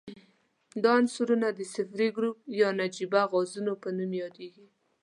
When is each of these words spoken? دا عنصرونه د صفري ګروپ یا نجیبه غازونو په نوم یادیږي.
دا 0.83 0.91
عنصرونه 0.99 1.47
د 1.53 1.59
صفري 1.73 2.09
ګروپ 2.15 2.37
یا 2.61 2.69
نجیبه 2.81 3.21
غازونو 3.31 3.73
په 3.81 3.89
نوم 3.97 4.11
یادیږي. 4.21 4.65